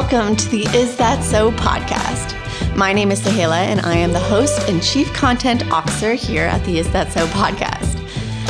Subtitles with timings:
[0.00, 2.34] welcome to the Is That So podcast.
[2.76, 6.64] My name is Sahela, and I am the host and chief content officer here at
[6.64, 8.00] the Is That So podcast.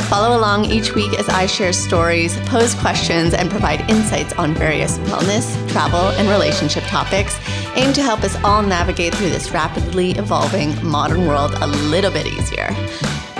[0.09, 4.97] Follow along each week as I share stories, pose questions, and provide insights on various
[4.97, 7.39] wellness, travel, and relationship topics
[7.75, 12.25] aimed to help us all navigate through this rapidly evolving modern world a little bit
[12.25, 12.71] easier.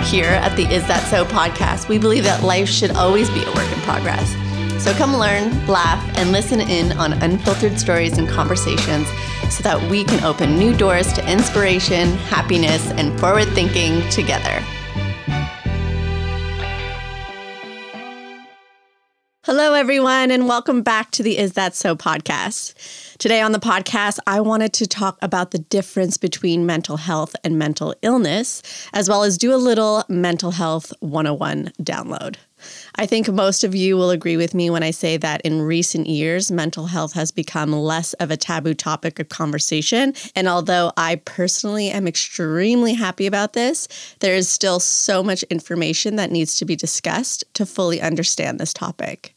[0.04, 3.52] Here at the Is That So podcast, we believe that life should always be a
[3.52, 4.45] work in progress.
[4.86, 9.08] So come learn, laugh, and listen in on unfiltered stories and conversations
[9.50, 14.62] so that we can open new doors to inspiration, happiness, and forward thinking together.
[19.42, 23.16] Hello, everyone, and welcome back to the Is That So podcast.
[23.18, 27.58] Today on the podcast, I wanted to talk about the difference between mental health and
[27.58, 32.36] mental illness, as well as do a little mental health 101 download.
[32.96, 36.06] I think most of you will agree with me when I say that in recent
[36.06, 40.14] years, mental health has become less of a taboo topic of conversation.
[40.34, 43.88] And although I personally am extremely happy about this,
[44.20, 48.72] there is still so much information that needs to be discussed to fully understand this
[48.72, 49.34] topic.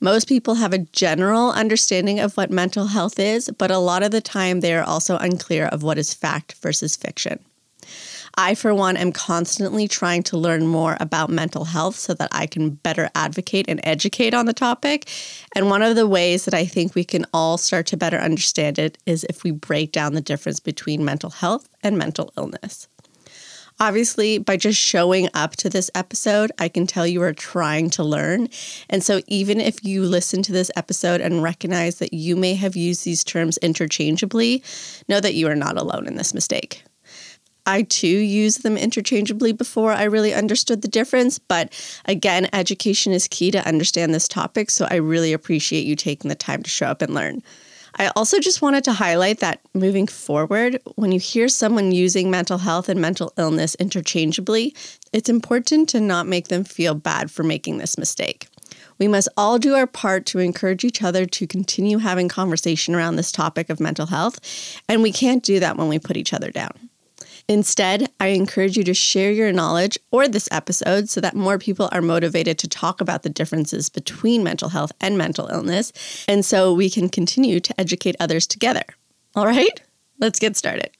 [0.00, 4.12] Most people have a general understanding of what mental health is, but a lot of
[4.12, 7.40] the time they are also unclear of what is fact versus fiction.
[8.40, 12.46] I, for one, am constantly trying to learn more about mental health so that I
[12.46, 15.10] can better advocate and educate on the topic.
[15.56, 18.78] And one of the ways that I think we can all start to better understand
[18.78, 22.86] it is if we break down the difference between mental health and mental illness.
[23.80, 28.04] Obviously, by just showing up to this episode, I can tell you are trying to
[28.04, 28.50] learn.
[28.88, 32.76] And so, even if you listen to this episode and recognize that you may have
[32.76, 34.62] used these terms interchangeably,
[35.08, 36.84] know that you are not alone in this mistake.
[37.68, 41.38] I too used them interchangeably before I really understood the difference.
[41.38, 41.72] But
[42.06, 44.70] again, education is key to understand this topic.
[44.70, 47.42] So I really appreciate you taking the time to show up and learn.
[47.96, 52.58] I also just wanted to highlight that moving forward, when you hear someone using mental
[52.58, 54.74] health and mental illness interchangeably,
[55.12, 58.48] it's important to not make them feel bad for making this mistake.
[58.98, 63.16] We must all do our part to encourage each other to continue having conversation around
[63.16, 64.38] this topic of mental health,
[64.88, 66.88] and we can't do that when we put each other down.
[67.50, 71.88] Instead, I encourage you to share your knowledge or this episode so that more people
[71.92, 75.92] are motivated to talk about the differences between mental health and mental illness,
[76.28, 78.82] and so we can continue to educate others together.
[79.34, 79.80] All right,
[80.20, 80.90] let's get started.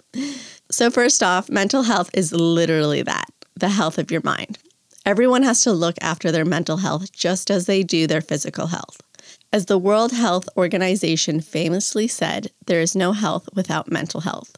[0.70, 4.58] So, first off, mental health is literally that the health of your mind.
[5.04, 9.02] Everyone has to look after their mental health just as they do their physical health.
[9.52, 14.54] As the World Health Organization famously said, there is no health without mental health.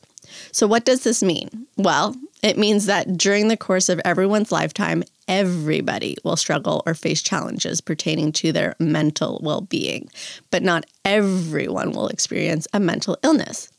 [0.53, 1.67] So, what does this mean?
[1.83, 7.23] Well, it means that during the course of everyone's lifetime, everybody will struggle or face
[7.23, 10.11] challenges pertaining to their mental well being,
[10.51, 13.71] but not everyone will experience a mental illness.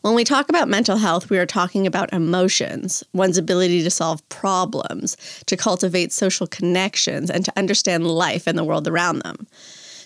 [0.00, 4.26] When we talk about mental health, we are talking about emotions, one's ability to solve
[4.30, 9.46] problems, to cultivate social connections, and to understand life and the world around them.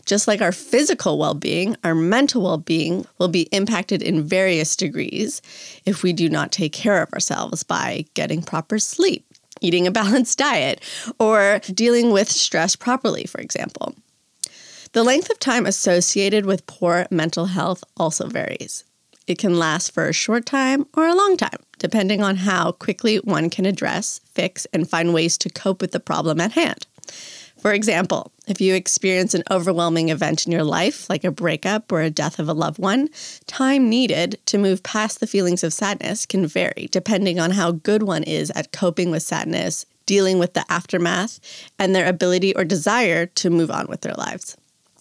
[0.04, 4.76] Just like our physical well being, our mental well being will be impacted in various
[4.76, 5.40] degrees
[5.86, 9.24] if we do not take care of ourselves by getting proper sleep,
[9.60, 10.82] eating a balanced diet,
[11.18, 13.94] or dealing with stress properly, for example.
[14.92, 18.84] The length of time associated with poor mental health also varies.
[19.26, 23.16] It can last for a short time or a long time, depending on how quickly
[23.18, 26.86] one can address, fix, and find ways to cope with the problem at hand.
[27.62, 32.00] For example, if you experience an overwhelming event in your life, like a breakup or
[32.00, 33.08] a death of a loved one,
[33.46, 38.02] time needed to move past the feelings of sadness can vary depending on how good
[38.02, 41.38] one is at coping with sadness, dealing with the aftermath,
[41.78, 44.56] and their ability or desire to move on with their lives.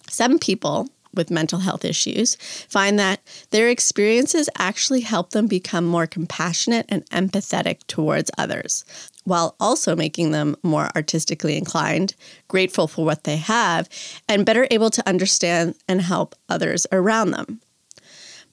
[0.08, 2.36] Some people with mental health issues
[2.70, 8.86] find that their experiences actually help them become more compassionate and empathetic towards others,
[9.24, 12.16] while also making them more artistically inclined,
[12.48, 13.88] grateful for what they have,
[14.28, 17.62] and better able to understand and help others around them.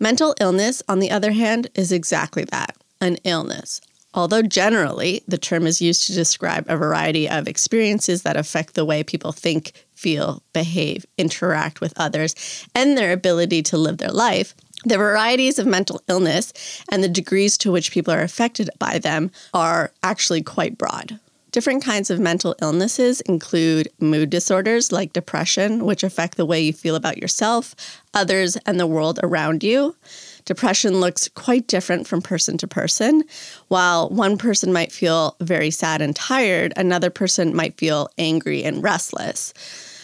[0.01, 3.81] Mental illness, on the other hand, is exactly that an illness.
[4.15, 8.85] Although generally the term is used to describe a variety of experiences that affect the
[8.85, 12.35] way people think, feel, behave, interact with others,
[12.75, 16.53] and their ability to live their life, the varieties of mental illness
[16.91, 21.19] and the degrees to which people are affected by them are actually quite broad.
[21.51, 26.75] Different kinds of mental illnesses include mood disorders like depression, which affect the way you
[26.75, 27.75] feel about yourself,
[28.13, 29.97] others, and the world around you.
[30.45, 33.25] Depression looks quite different from person to person.
[33.69, 38.83] While one person might feel very sad and tired, another person might feel angry and
[38.83, 39.55] restless.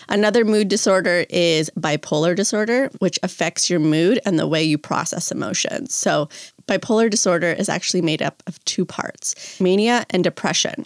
[0.08, 5.30] Another mood disorder is bipolar disorder, which affects your mood and the way you process
[5.30, 5.94] emotions.
[5.94, 6.28] So,
[6.66, 10.84] bipolar disorder is actually made up of two parts mania and depression.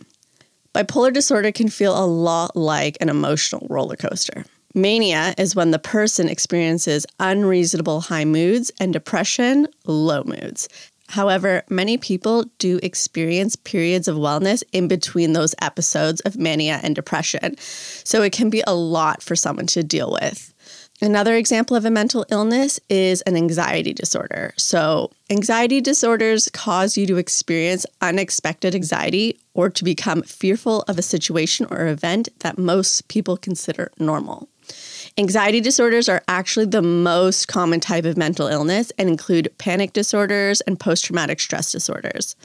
[0.75, 4.44] Bipolar disorder can feel a lot like an emotional roller coaster.
[4.75, 10.69] Mania is when the person experiences unreasonable high moods and depression, low moods.
[11.08, 16.94] However, many people do experience periods of wellness in between those episodes of mania and
[16.94, 17.56] depression.
[17.58, 20.52] So it can be a lot for someone to deal with.
[21.00, 24.52] Another example of a mental illness is an anxiety disorder.
[24.56, 31.02] So, anxiety disorders cause you to experience unexpected anxiety or to become fearful of a
[31.02, 34.49] situation or event that most people consider normal.
[35.19, 40.61] Anxiety disorders are actually the most common type of mental illness and include panic disorders
[40.61, 42.37] and post traumatic stress disorders.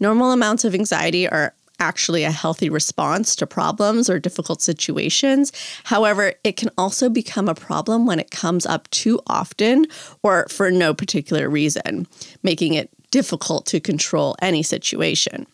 [0.00, 5.52] Normal amounts of anxiety are actually a healthy response to problems or difficult situations.
[5.84, 9.86] However, it can also become a problem when it comes up too often
[10.24, 12.08] or for no particular reason,
[12.42, 15.46] making it difficult to control any situation.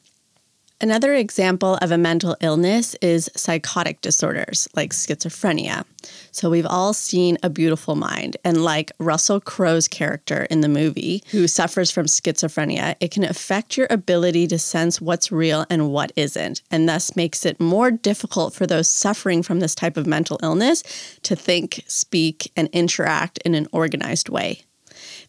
[0.84, 5.86] Another example of a mental illness is psychotic disorders like schizophrenia.
[6.30, 11.22] So, we've all seen A Beautiful Mind, and like Russell Crowe's character in the movie,
[11.30, 16.12] who suffers from schizophrenia, it can affect your ability to sense what's real and what
[16.16, 20.38] isn't, and thus makes it more difficult for those suffering from this type of mental
[20.42, 20.82] illness
[21.22, 24.60] to think, speak, and interact in an organized way.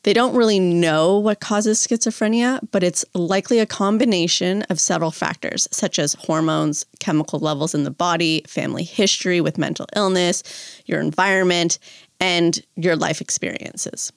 [0.05, 5.67] They don't really know what causes schizophrenia, but it's likely a combination of several factors,
[5.71, 10.43] such as hormones, chemical levels in the body, family history with mental illness,
[10.85, 11.79] your environment,
[12.19, 14.13] and your life experiences.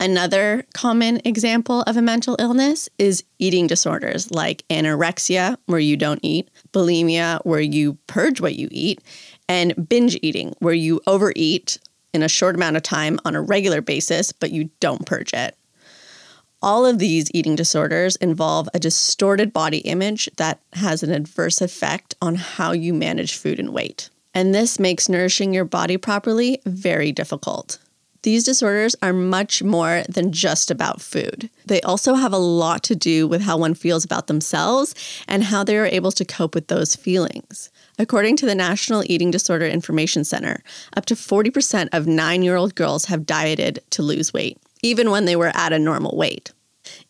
[0.00, 6.18] Another common example of a mental illness is eating disorders like anorexia, where you don't
[6.24, 9.00] eat, bulimia, where you purge what you eat,
[9.48, 11.78] and binge eating, where you overeat
[12.14, 15.56] in a short amount of time on a regular basis, but you don't purge it.
[16.62, 22.14] All of these eating disorders involve a distorted body image that has an adverse effect
[22.22, 24.08] on how you manage food and weight.
[24.32, 27.78] And this makes nourishing your body properly very difficult.
[28.24, 31.50] These disorders are much more than just about food.
[31.66, 34.94] They also have a lot to do with how one feels about themselves
[35.28, 37.68] and how they are able to cope with those feelings.
[37.98, 40.62] According to the National Eating Disorder Information Center,
[40.96, 45.26] up to 40% of nine year old girls have dieted to lose weight, even when
[45.26, 46.50] they were at a normal weight.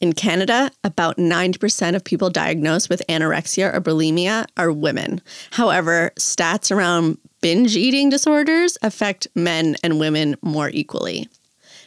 [0.01, 5.21] In Canada, about 90% of people diagnosed with anorexia or bulimia are women.
[5.53, 11.29] However, stats around binge eating disorders affect men and women more equally.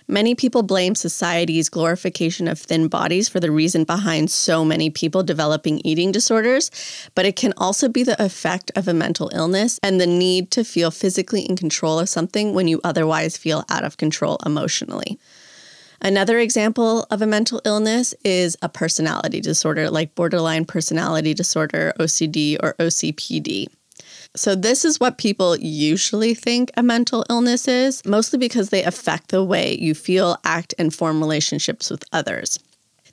[0.09, 5.21] Many people blame society's glorification of thin bodies for the reason behind so many people
[5.21, 6.71] developing eating disorders,
[7.13, 10.63] but it can also be the effect of a mental illness and the need to
[10.63, 15.19] feel physically in control of something when you otherwise feel out of control emotionally.
[16.01, 22.57] Another example of a mental illness is a personality disorder like borderline personality disorder, OCD,
[22.61, 23.67] or OCPD.
[24.35, 29.29] So, this is what people usually think a mental illness is, mostly because they affect
[29.29, 32.59] the way you feel, act, and form relationships with others.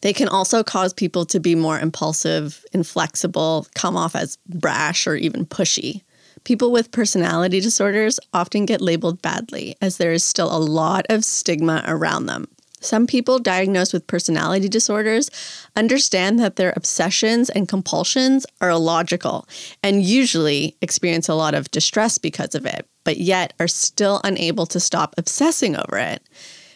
[0.02, 5.14] They can also cause people to be more impulsive, inflexible, come off as brash, or
[5.14, 6.02] even pushy.
[6.44, 11.24] People with personality disorders often get labeled badly, as there is still a lot of
[11.24, 12.46] stigma around them.
[12.84, 15.30] Some people diagnosed with personality disorders
[15.74, 19.48] understand that their obsessions and compulsions are illogical
[19.82, 24.66] and usually experience a lot of distress because of it, but yet are still unable
[24.66, 26.22] to stop obsessing over it.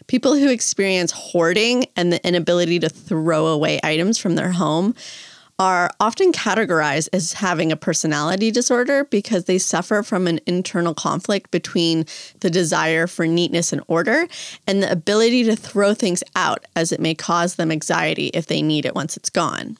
[0.07, 4.95] People who experience hoarding and the inability to throw away items from their home
[5.59, 11.51] are often categorized as having a personality disorder because they suffer from an internal conflict
[11.51, 12.05] between
[12.41, 14.29] the desire for neatness and order
[14.69, 18.63] and the ability to throw things out as it may cause them anxiety if they
[18.63, 19.77] need it once it's gone.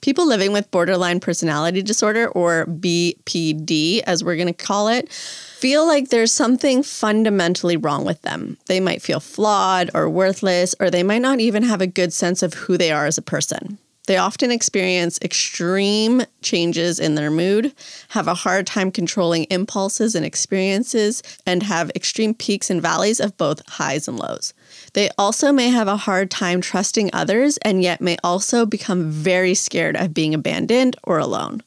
[0.00, 5.86] People living with borderline personality disorder, or BPD as we're going to call it, feel
[5.86, 8.56] like there's something fundamentally wrong with them.
[8.64, 12.42] They might feel flawed or worthless, or they might not even have a good sense
[12.42, 13.78] of who they are as a person.
[14.10, 17.72] They often experience extreme changes in their mood,
[18.08, 23.36] have a hard time controlling impulses and experiences, and have extreme peaks and valleys of
[23.36, 24.52] both highs and lows.
[24.94, 29.54] They also may have a hard time trusting others and yet may also become very
[29.54, 31.62] scared of being abandoned or alone.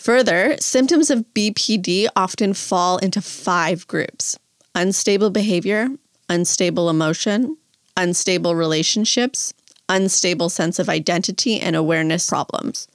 [0.00, 4.38] Further, symptoms of BPD often fall into five groups
[4.74, 5.88] unstable behavior,
[6.28, 7.56] unstable emotion,
[7.96, 9.54] unstable relationships,
[9.88, 12.88] unstable sense of identity and awareness problems.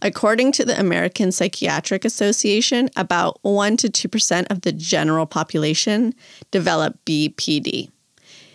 [0.00, 6.14] According to the American Psychiatric Association, about 1 to 2% of the general population
[6.50, 7.90] develop BPD.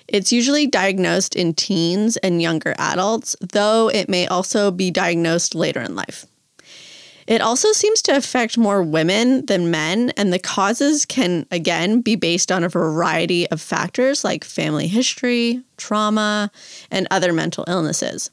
[0.08, 5.82] It's usually diagnosed in teens and younger adults, though it may also be diagnosed later
[5.82, 6.26] in life.
[7.28, 12.16] It also seems to affect more women than men, and the causes can, again, be
[12.16, 16.52] based on a variety of factors like family history, trauma,
[16.92, 18.30] and other mental illnesses.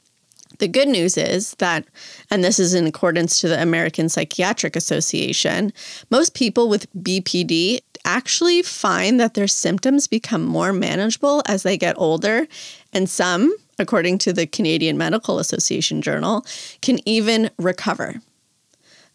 [0.59, 1.87] The good news is that,
[2.31, 5.73] and this is in accordance to the American Psychiatric Association,
[6.11, 11.97] most people with BPD actually find that their symptoms become more manageable as they get
[11.97, 12.47] older,
[12.93, 16.45] and some, according to the Canadian Medical Association Journal,
[16.83, 18.21] can even recover.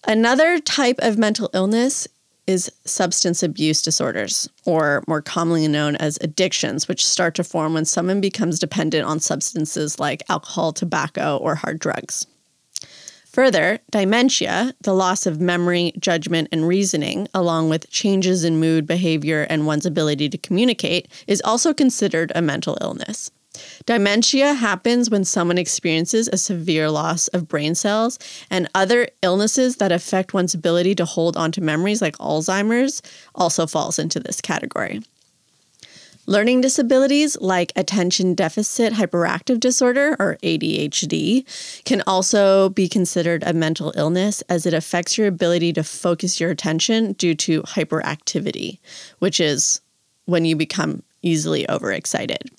[0.07, 2.07] Another type of mental illness
[2.45, 7.85] is substance abuse disorders, or more commonly known as addictions, which start to form when
[7.85, 12.27] someone becomes dependent on substances like alcohol, tobacco, or hard drugs.
[13.31, 19.47] Further, dementia, the loss of memory, judgment, and reasoning, along with changes in mood, behavior,
[19.50, 23.31] and one's ability to communicate, is also considered a mental illness.
[23.86, 28.19] Dementia happens when someone experiences a severe loss of brain cells,
[28.50, 33.01] and other illnesses that affect one's ability to hold onto memories, like Alzheimer's,
[33.36, 35.01] also falls into this category.
[36.27, 41.45] Learning disabilities like attention deficit hyperactive disorder or ADHD
[41.86, 46.50] can also be considered a mental illness as it affects your ability to focus your
[46.50, 48.79] attention due to hyperactivity,
[49.19, 49.81] which is
[50.25, 52.50] when you become easily overexcited.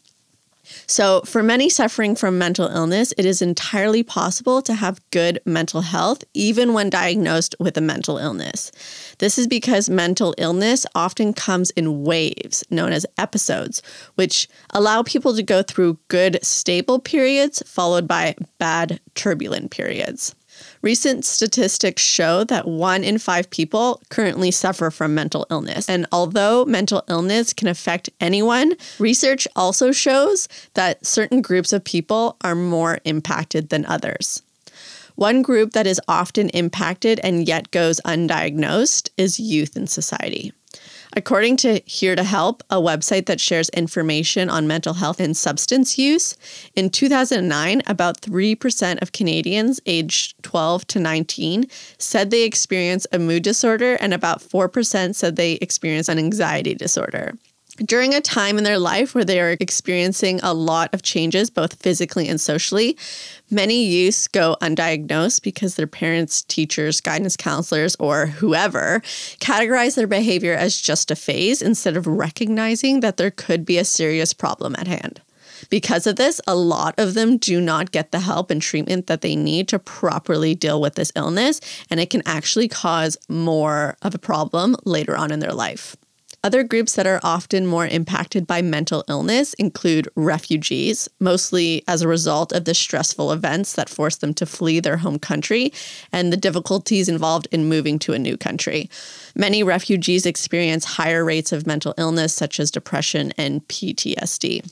[0.86, 5.80] So, for many suffering from mental illness, it is entirely possible to have good mental
[5.80, 8.72] health even when diagnosed with a mental illness.
[9.18, 13.82] This is because mental illness often comes in waves, known as episodes,
[14.14, 20.34] which allow people to go through good, stable periods followed by bad, turbulent periods.
[20.82, 25.88] Recent statistics show that one in five people currently suffer from mental illness.
[25.88, 32.36] And although mental illness can affect anyone, research also shows that certain groups of people
[32.42, 34.42] are more impacted than others.
[35.16, 40.52] One group that is often impacted and yet goes undiagnosed is youth in society.
[41.14, 45.98] According to Here to Help, a website that shares information on mental health and substance
[45.98, 46.36] use,
[46.74, 51.66] in 2009, about 3% of Canadians aged 12 to 19
[51.98, 57.34] said they experienced a mood disorder, and about 4% said they experienced an anxiety disorder
[57.76, 61.80] during a time in their life where they are experiencing a lot of changes, both
[61.80, 62.96] physically and socially,
[63.50, 69.00] many youths go undiagnosed because their parents, teachers, guidance counselors, or whoever
[69.40, 73.84] categorize their behavior as just a phase instead of recognizing that there could be a
[73.84, 75.20] serious problem at hand.
[75.70, 79.20] Because of this, a lot of them do not get the help and treatment that
[79.20, 84.14] they need to properly deal with this illness, and it can actually cause more of
[84.14, 85.96] a problem later on in their life.
[86.44, 92.08] Other groups that are often more impacted by mental illness include refugees, mostly as a
[92.08, 95.72] result of the stressful events that force them to flee their home country
[96.12, 98.88] and the difficulties involved in moving to a new country.
[99.34, 104.70] Many refugees experience higher rates of mental illness, such as depression and PTSD.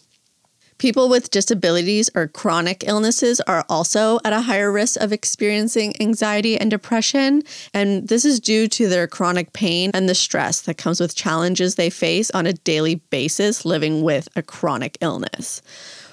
[0.85, 6.61] People with disabilities or chronic illnesses are also at a higher risk of experiencing anxiety
[6.61, 7.43] and depression.
[7.73, 11.77] And this is due to their chronic pain and the stress that comes with challenges
[11.77, 15.63] they face on a daily basis living with a chronic illness.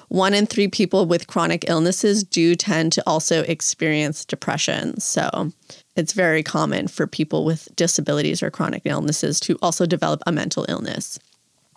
[0.07, 5.01] One in three people with chronic illnesses do tend to also experience depression.
[5.01, 5.51] So
[5.97, 10.65] it's very common for people with disabilities or chronic illnesses to also develop a mental
[10.69, 11.19] illness.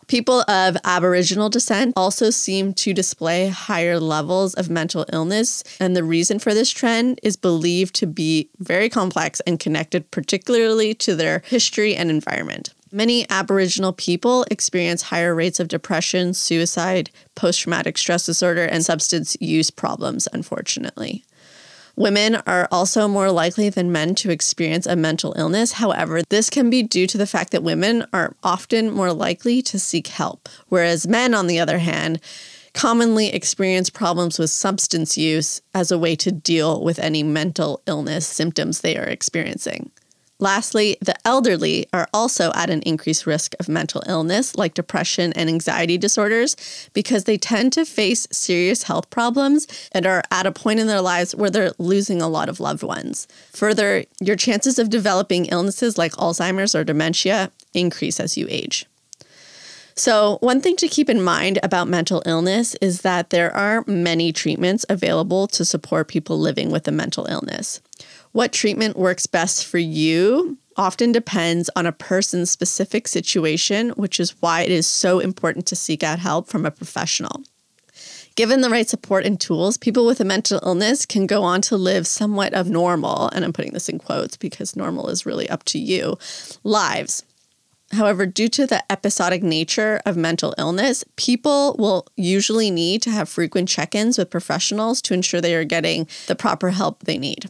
[0.07, 6.05] People of Aboriginal descent also seem to display higher levels of mental illness, and the
[6.05, 11.43] reason for this trend is believed to be very complex and connected particularly to their
[11.47, 12.75] history and environment.
[12.93, 19.37] Many Aboriginal people experience higher rates of depression, suicide, post traumatic stress disorder, and substance
[19.41, 21.25] use problems, unfortunately.
[21.97, 25.73] Women are also more likely than men to experience a mental illness.
[25.73, 29.79] However, this can be due to the fact that women are often more likely to
[29.79, 32.21] seek help, whereas men, on the other hand,
[32.73, 38.27] commonly experience problems with substance use as a way to deal with any mental illness
[38.27, 39.93] symptoms they are experiencing.
[40.41, 45.49] Lastly, the elderly are also at an increased risk of mental illness like depression and
[45.49, 46.57] anxiety disorders
[46.93, 51.01] because they tend to face serious health problems and are at a point in their
[51.01, 53.29] lives where they're losing a lot of loved ones.
[53.53, 58.87] Further, your chances of developing illnesses like Alzheimer's or dementia increase as you age.
[59.97, 64.33] So, one thing to keep in mind about mental illness is that there are many
[64.33, 67.81] treatments available to support people living with a mental illness.
[68.35, 74.35] What treatment works best for you often depends on a person's specific situation, which is
[74.43, 77.45] why it is so important to seek out help from a professional.
[78.35, 81.77] Given the right support and tools, people with a mental illness can go on to
[81.77, 85.63] live somewhat of normal, and I'm putting this in quotes because normal is really up
[85.67, 86.19] to you,
[86.65, 87.23] lives.
[87.93, 93.29] However, due to the episodic nature of mental illness, people will usually need to have
[93.29, 97.49] frequent check ins with professionals to ensure they are getting the proper help they need.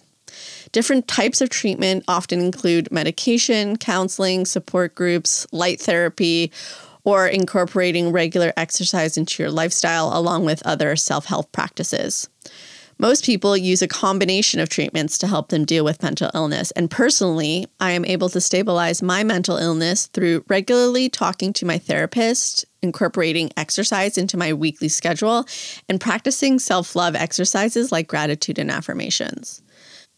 [0.74, 6.50] Different types of treatment often include medication, counseling, support groups, light therapy,
[7.04, 12.28] or incorporating regular exercise into your lifestyle along with other self help practices.
[12.98, 16.72] Most people use a combination of treatments to help them deal with mental illness.
[16.72, 21.78] And personally, I am able to stabilize my mental illness through regularly talking to my
[21.78, 25.46] therapist, incorporating exercise into my weekly schedule,
[25.88, 29.62] and practicing self love exercises like gratitude and affirmations.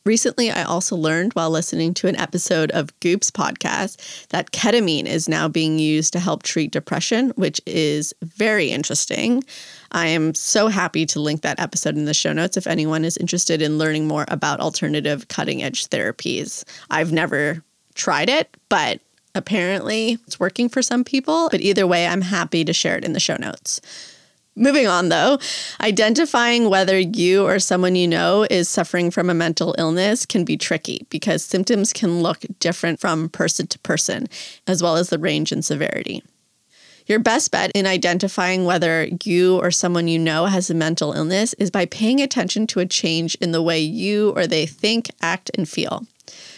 [0.07, 5.29] Recently, I also learned while listening to an episode of Goop's podcast that ketamine is
[5.29, 9.43] now being used to help treat depression, which is very interesting.
[9.91, 13.17] I am so happy to link that episode in the show notes if anyone is
[13.17, 16.63] interested in learning more about alternative cutting edge therapies.
[16.89, 17.65] I've never
[17.97, 19.01] tried it, but
[19.35, 21.49] apparently it's working for some people.
[21.51, 23.81] But either way, I'm happy to share it in the show notes.
[24.59, 25.39] Moving on, though,
[25.83, 30.57] identifying whether you or someone you know is suffering from a mental illness can be
[30.57, 34.29] tricky because symptoms can look different from person to person,
[34.67, 36.23] as well as the range and severity.
[37.07, 41.53] Your best bet in identifying whether you or someone you know has a mental illness
[41.55, 45.51] is by paying attention to a change in the way you or they think, act,
[45.55, 46.07] and feel.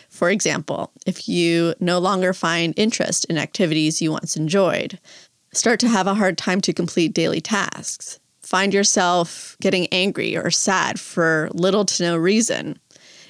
[0.08, 4.98] For example, if you no longer find interest in activities you once enjoyed,
[5.52, 10.50] start to have a hard time to complete daily tasks, find yourself getting angry or
[10.50, 12.78] sad for little to no reason,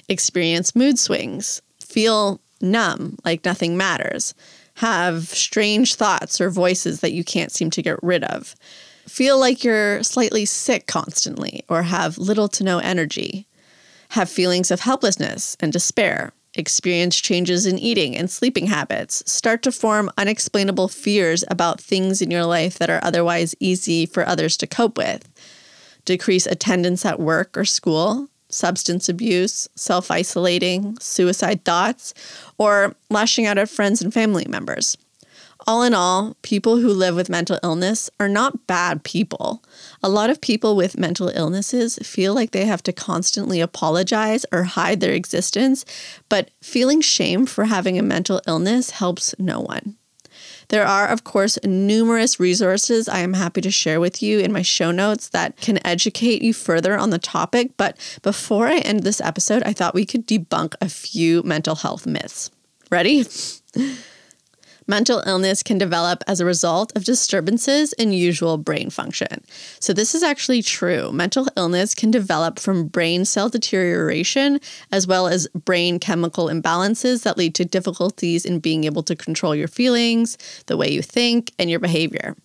[0.07, 4.33] experience mood swings, feel numb, like nothing matters,
[4.75, 8.55] have strange thoughts or voices that you can't seem to get rid of,
[9.07, 13.47] feel like you're slightly sick constantly or have little to no energy,
[14.09, 19.71] have feelings of helplessness and despair, experience changes in eating and sleeping habits, start to
[19.71, 24.67] form unexplainable fears about things in your life that are otherwise easy for others to
[24.67, 25.27] cope with,
[26.05, 32.13] decrease attendance at work or school, substance abuse, self isolating, suicide thoughts,
[32.57, 34.97] or lashing out at friends and family members.
[35.67, 39.61] All in all, people who live with mental illness are not bad people.
[40.01, 44.63] A lot of people with mental illnesses feel like they have to constantly apologize or
[44.63, 45.83] hide their existence,
[46.29, 49.95] but feeling shame for having a mental illness helps no one.
[50.69, 54.61] There are, of course, numerous resources I am happy to share with you in my
[54.61, 57.71] show notes that can educate you further on the topic.
[57.75, 62.05] But before I end this episode, I thought we could debunk a few mental health
[62.05, 62.51] myths.
[62.91, 63.25] Ready?
[64.89, 69.43] mental illness can develop as a result of disturbances in usual brain function.
[69.79, 71.11] So, this is actually true.
[71.11, 74.59] Mental illness can develop from brain cell deterioration
[74.91, 79.55] as well as brain chemical imbalances that lead to difficulties in being able to control
[79.55, 82.35] your feelings, the way you think, and your behavior.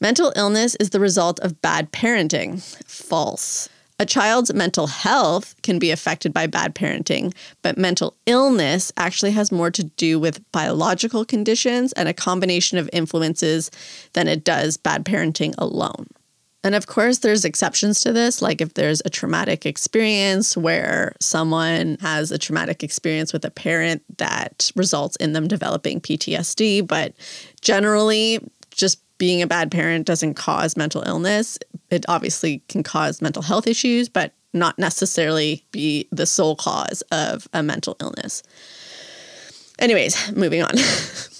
[0.00, 2.60] Mental illness is the result of bad parenting.
[2.86, 3.68] False.
[4.00, 9.52] A child's mental health can be affected by bad parenting, but mental illness actually has
[9.52, 13.70] more to do with biological conditions and a combination of influences
[14.14, 16.08] than it does bad parenting alone.
[16.64, 21.98] And of course, there's exceptions to this, like if there's a traumatic experience where someone
[22.00, 26.84] has a traumatic experience with a parent that results in them developing PTSD.
[26.84, 27.12] But
[27.60, 31.58] generally, just being a bad parent doesn't cause mental illness.
[31.90, 37.48] It obviously can cause mental health issues, but not necessarily be the sole cause of
[37.52, 38.42] a mental illness.
[39.78, 40.72] Anyways, moving on.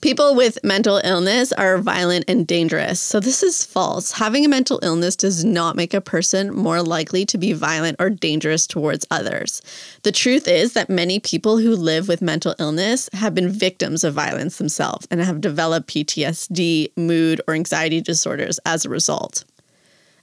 [0.00, 3.00] People with mental illness are violent and dangerous.
[3.00, 4.12] So, this is false.
[4.12, 8.08] Having a mental illness does not make a person more likely to be violent or
[8.08, 9.60] dangerous towards others.
[10.04, 14.14] The truth is that many people who live with mental illness have been victims of
[14.14, 19.44] violence themselves and have developed PTSD, mood, or anxiety disorders as a result.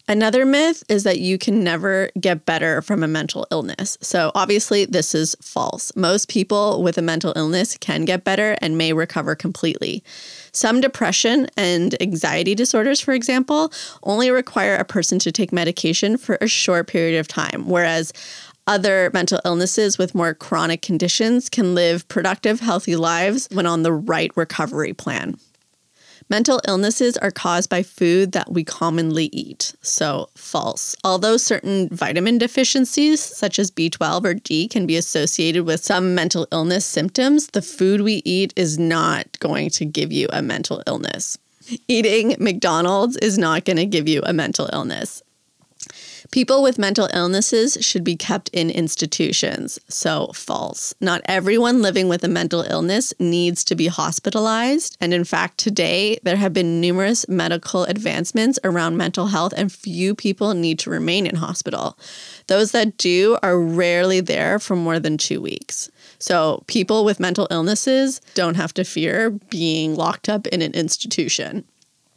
[0.07, 3.97] Another myth is that you can never get better from a mental illness.
[4.01, 5.91] So, obviously, this is false.
[5.95, 10.03] Most people with a mental illness can get better and may recover completely.
[10.51, 16.37] Some depression and anxiety disorders, for example, only require a person to take medication for
[16.39, 18.13] a short period of time, whereas
[18.67, 23.93] other mental illnesses with more chronic conditions can live productive, healthy lives when on the
[23.93, 25.35] right recovery plan.
[26.27, 29.75] Mental illnesses are caused by food that we commonly eat.
[29.81, 30.95] So, false.
[31.03, 36.47] Although certain vitamin deficiencies, such as B12 or D, can be associated with some mental
[36.51, 41.37] illness symptoms, the food we eat is not going to give you a mental illness.
[41.87, 45.21] Eating McDonald's is not going to give you a mental illness.
[46.35, 49.79] People with mental illnesses should be kept in institutions.
[49.87, 50.93] So, false.
[50.99, 54.97] Not everyone living with a mental illness needs to be hospitalized.
[54.99, 60.13] And in fact, today there have been numerous medical advancements around mental health, and few
[60.13, 61.97] people need to remain in hospital.
[62.47, 65.89] Those that do are rarely there for more than two weeks.
[66.19, 71.63] So, people with mental illnesses don't have to fear being locked up in an institution.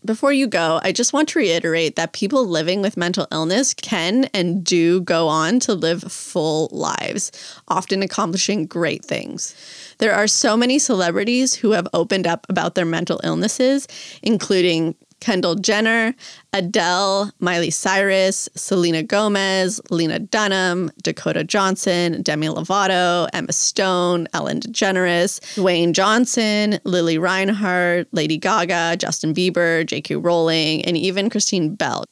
[0.04, 4.26] Before you go, I just want to reiterate that people living with mental illness can
[4.32, 7.32] and do go on to live full lives,
[7.66, 9.56] often accomplishing great things.
[9.98, 13.88] There are so many celebrities who have opened up about their mental illnesses,
[14.22, 16.14] including Kendall Jenner,
[16.52, 25.40] Adele, Miley Cyrus, Selena Gomez, Lena Dunham, Dakota Johnson, Demi Lovato, Emma Stone, Ellen DeGeneres,
[25.56, 30.16] Dwayne Johnson, Lili Reinhart, Lady Gaga, Justin Bieber, J.K.
[30.16, 32.04] Rowling, and even Kristen Bell.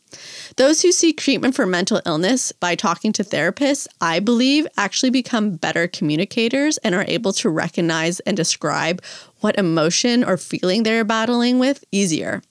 [0.56, 5.56] Those who seek treatment for mental illness by talking to therapists, I believe, actually become
[5.56, 9.02] better communicators and are able to recognize and describe
[9.40, 12.42] what emotion or feeling they're battling with easier.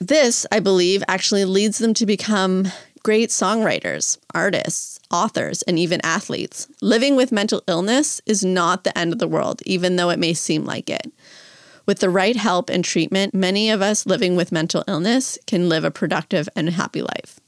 [0.00, 2.68] This, I believe, actually leads them to become
[3.02, 6.68] great songwriters, artists, authors, and even athletes.
[6.80, 10.34] Living with mental illness is not the end of the world, even though it may
[10.34, 11.12] seem like it.
[11.86, 15.84] With the right help and treatment, many of us living with mental illness can live
[15.84, 17.40] a productive and happy life.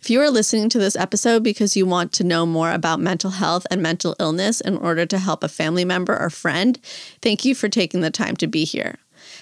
[0.00, 3.30] If you are listening to this episode because you want to know more about mental
[3.30, 6.78] health and mental illness in order to help a family member or friend,
[7.22, 8.98] thank you for taking the time to be here.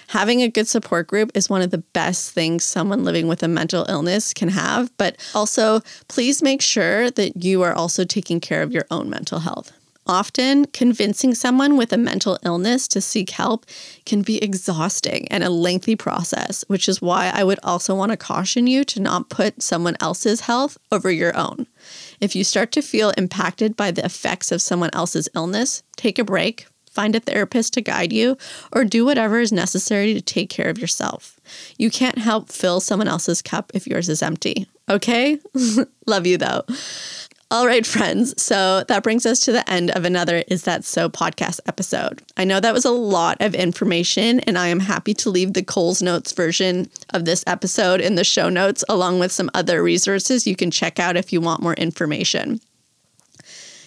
[0.07, 3.47] Having a good support group is one of the best things someone living with a
[3.47, 8.61] mental illness can have, but also please make sure that you are also taking care
[8.61, 9.71] of your own mental health.
[10.05, 13.65] Often, convincing someone with a mental illness to seek help
[14.05, 18.17] can be exhausting and a lengthy process, which is why I would also want to
[18.17, 21.67] caution you to not put someone else's health over your own.
[22.19, 26.25] If you start to feel impacted by the effects of someone else's illness, take a
[26.25, 28.37] break, find a therapist to guide you,
[28.71, 31.39] or do whatever is necessary to take care of yourself.
[31.77, 34.67] You can't help fill someone else's cup if yours is empty.
[34.89, 35.39] Okay?
[36.07, 36.63] Love you though.
[37.53, 38.33] All right, friends.
[38.41, 42.23] So that brings us to the end of another Is That So podcast episode.
[42.35, 45.61] I know that was a lot of information, and I am happy to leave the
[45.61, 50.47] Coles Notes version of this episode in the show notes, along with some other resources
[50.47, 52.59] you can check out if you want more information.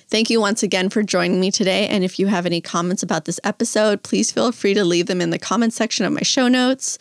[0.08, 1.88] Thank you once again for joining me today.
[1.88, 5.20] And if you have any comments about this episode, please feel free to leave them
[5.20, 6.98] in the comment section of my show notes.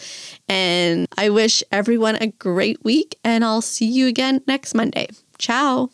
[0.49, 5.07] And I wish everyone a great week, and I'll see you again next Monday.
[5.37, 5.91] Ciao.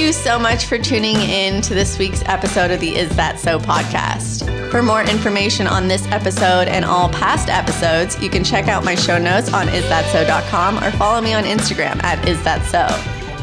[0.00, 3.58] You so much for tuning in to this week's episode of the Is That So
[3.58, 4.70] podcast.
[4.70, 8.94] For more information on this episode and all past episodes, you can check out my
[8.94, 12.88] show notes on isthatso.com or follow me on Instagram at isthatso.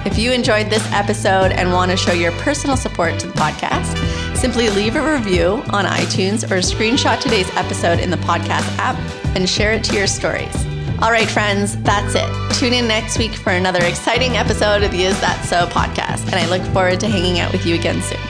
[0.06, 4.36] If you enjoyed this episode and want to show your personal support to the podcast,
[4.36, 8.98] simply leave a review on iTunes or screenshot today's episode in the podcast app
[9.36, 10.67] and share it to your stories.
[11.00, 12.60] All right, friends, that's it.
[12.60, 16.36] Tune in next week for another exciting episode of the Is That So podcast, and
[16.36, 18.27] I look forward to hanging out with you again soon.